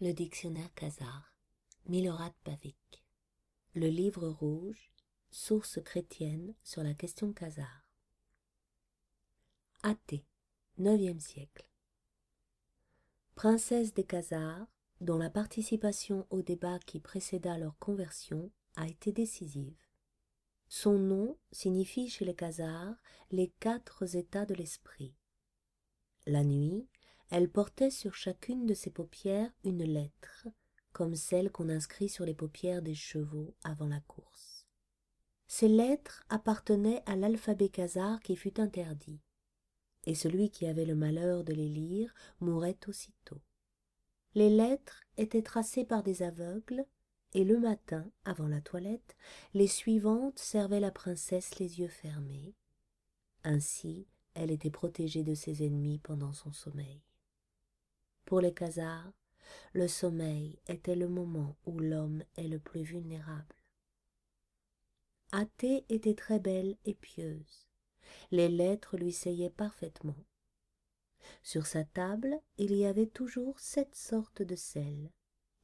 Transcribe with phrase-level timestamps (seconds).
[0.00, 1.36] Le dictionnaire Khazar,
[1.86, 3.04] Milorad Pavik.
[3.74, 4.90] Le livre rouge,
[5.30, 7.88] source chrétienne sur la question Khazar.
[9.84, 10.26] Athée,
[10.78, 11.68] IXe siècle.
[13.36, 14.66] Princesse des Khazars,
[15.00, 19.78] dont la participation au débat qui précéda leur conversion a été décisive.
[20.66, 22.96] Son nom signifie chez les Khazars
[23.30, 25.14] les quatre états de l'esprit.
[26.26, 26.88] La nuit,
[27.30, 30.46] elle portait sur chacune de ses paupières une lettre,
[30.92, 34.66] comme celle qu'on inscrit sur les paupières des chevaux avant la course.
[35.46, 39.20] Ces lettres appartenaient à l'alphabet khazar qui fut interdit,
[40.06, 43.40] et celui qui avait le malheur de les lire mourait aussitôt.
[44.34, 46.84] Les lettres étaient tracées par des aveugles,
[47.34, 49.16] et le matin, avant la toilette,
[49.54, 52.54] les suivantes servaient la princesse les yeux fermés.
[53.42, 57.02] Ainsi, elle était protégée de ses ennemis pendant son sommeil.
[58.24, 59.12] Pour les Khazars,
[59.74, 63.54] le sommeil était le moment où l'homme est le plus vulnérable.
[65.32, 67.68] Athée était très belle et pieuse.
[68.30, 70.16] Les lettres lui seyaient parfaitement.
[71.42, 75.10] Sur sa table, il y avait toujours sept sortes de sel,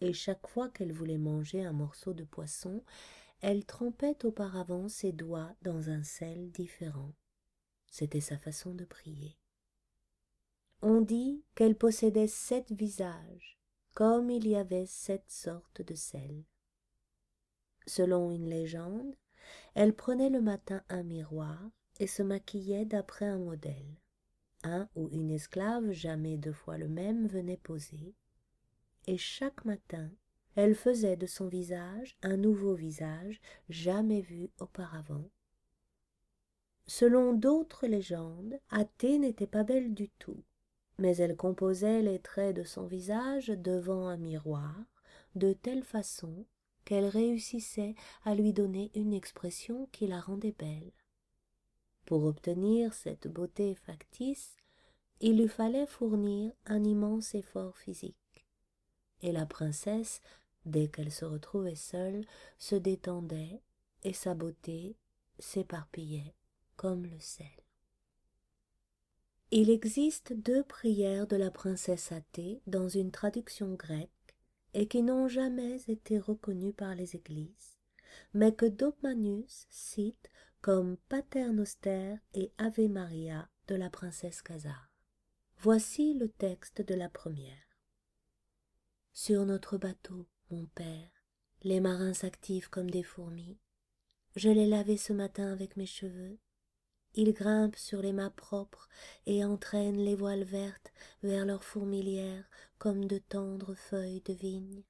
[0.00, 2.82] et chaque fois qu'elle voulait manger un morceau de poisson,
[3.40, 7.12] elle trempait auparavant ses doigts dans un sel différent.
[7.90, 9.36] C'était sa façon de prier.
[10.82, 13.58] On dit qu'elle possédait sept visages,
[13.94, 16.44] comme il y avait sept sortes de sel.
[17.86, 19.16] Selon une légende,
[19.74, 21.60] elle prenait le matin un miroir
[21.98, 23.96] et se maquillait d'après un modèle.
[24.64, 28.14] Un ou une esclave, jamais deux fois le même, venait poser,
[29.06, 30.10] et chaque matin,
[30.56, 35.30] elle faisait de son visage un nouveau visage jamais vu auparavant.
[36.86, 40.42] Selon d'autres légendes, Athée n'était pas belle du tout
[40.98, 44.74] mais elle composait les traits de son visage devant un miroir
[45.34, 46.46] de telle façon
[46.84, 47.94] qu'elle réussissait
[48.24, 50.92] à lui donner une expression qui la rendait belle.
[52.06, 54.56] Pour obtenir cette beauté factice,
[55.20, 58.46] il lui fallait fournir un immense effort physique,
[59.22, 60.20] et la princesse,
[60.64, 62.24] dès qu'elle se retrouvait seule,
[62.58, 63.60] se détendait,
[64.04, 64.96] et sa beauté
[65.38, 66.34] s'éparpillait
[66.76, 67.65] comme le sel.
[69.58, 74.36] Il existe deux prières de la princesse Athée dans une traduction grecque
[74.74, 77.78] et qui n'ont jamais été reconnues par les églises,
[78.34, 80.28] mais que Dogmanus cite
[80.60, 84.92] comme Paternoster et Ave Maria de la princesse Khazar.
[85.56, 87.78] Voici le texte de la première.
[89.14, 91.08] Sur notre bateau, mon père,
[91.62, 93.56] les marins s'activent comme des fourmis.
[94.34, 96.36] Je l'ai lavé ce matin avec mes cheveux,
[97.16, 98.88] ils grimpent sur les mâts propres
[99.26, 102.44] et entraînent les voiles vertes vers leur fourmilière
[102.78, 104.84] comme de tendres feuilles de vigne.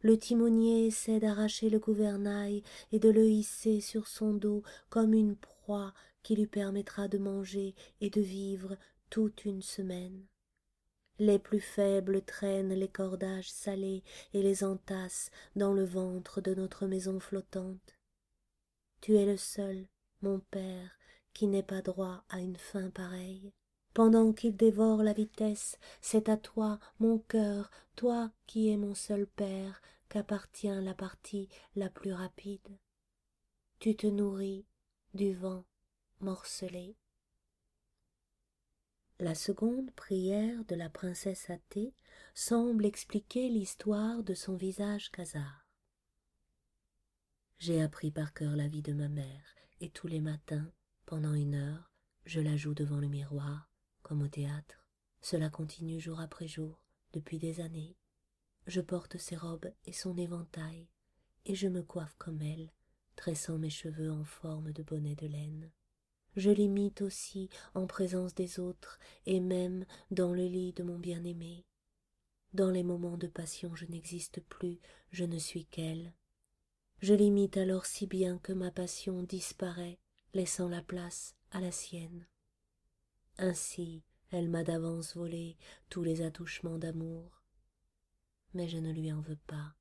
[0.00, 5.36] Le timonier essaie d'arracher le gouvernail et de le hisser sur son dos comme une
[5.36, 8.76] proie qui lui permettra de manger et de vivre
[9.10, 10.26] toute une semaine.
[11.18, 16.86] Les plus faibles traînent les cordages salés et les entassent dans le ventre de notre
[16.86, 17.96] maison flottante.
[19.00, 19.86] Tu es le seul,
[20.20, 20.98] mon père,
[21.34, 23.52] qui n'est pas droit à une fin pareille.
[23.94, 29.26] Pendant qu'il dévore la vitesse, c'est à toi, mon cœur, toi qui es mon seul
[29.26, 32.78] père, qu'appartient la partie la plus rapide.
[33.78, 34.66] Tu te nourris
[35.14, 35.64] du vent
[36.20, 36.96] morcelé.
[39.18, 41.94] La seconde prière de la princesse Athée
[42.34, 45.66] semble expliquer l'histoire de son visage khazar.
[47.58, 50.72] J'ai appris par cœur la vie de ma mère, et tous les matins,
[51.12, 51.92] pendant une heure,
[52.24, 53.70] je la joue devant le miroir,
[54.02, 54.88] comme au théâtre.
[55.20, 57.98] Cela continue jour après jour, depuis des années.
[58.66, 60.88] Je porte ses robes et son éventail,
[61.44, 62.72] et je me coiffe comme elle,
[63.14, 65.70] tressant mes cheveux en forme de bonnet de laine.
[66.34, 71.66] Je l'imite aussi en présence des autres, et même dans le lit de mon bien-aimé.
[72.54, 74.80] Dans les moments de passion je n'existe plus,
[75.10, 76.14] je ne suis qu'elle.
[77.00, 79.98] Je l'imite alors si bien que ma passion disparaît
[80.34, 82.26] laissant la place à la sienne.
[83.38, 85.56] Ainsi, elle m'a d'avance volé
[85.90, 87.42] tous les attouchements d'amour.
[88.54, 89.74] Mais je ne lui en veux pas,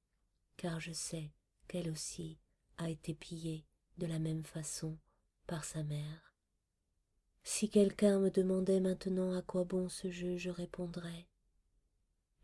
[0.58, 1.32] car je sais
[1.68, 2.38] qu'elle aussi
[2.78, 3.66] a été pillée
[3.98, 4.98] de la même façon
[5.48, 6.34] par sa mère.
[7.44, 11.28] Si quelqu'un me demandait maintenant à quoi bon ce jeu, je répondrais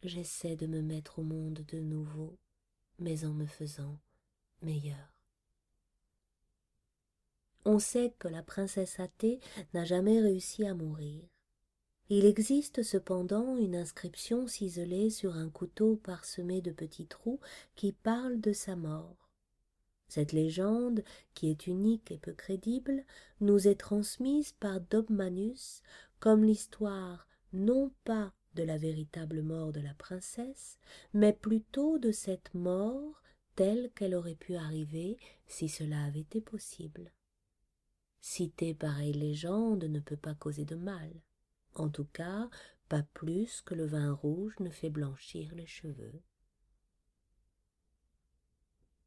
[0.03, 2.37] J'essaie de me mettre au monde de nouveau,
[2.99, 3.99] mais en me faisant
[4.61, 5.16] meilleur.
[7.69, 9.41] On sait que la princesse Athée
[9.73, 11.27] n'a jamais réussi à mourir.
[12.09, 17.41] il existe cependant une inscription ciselée sur un couteau parsemé de petits trous
[17.75, 19.29] qui parle de sa mort
[20.07, 21.03] cette légende
[21.33, 23.03] qui est unique et peu crédible
[23.41, 25.81] nous est transmise par dobmanus
[26.21, 30.79] comme l'histoire non pas de la véritable mort de la princesse
[31.13, 33.21] mais plutôt de cette mort
[33.57, 35.17] telle qu'elle aurait pu arriver
[35.47, 37.11] si cela avait été possible
[38.27, 41.09] citer pareille légende ne peut pas causer de mal.
[41.75, 42.49] En tout cas
[42.89, 46.21] pas plus que le vin rouge ne fait blanchir les cheveux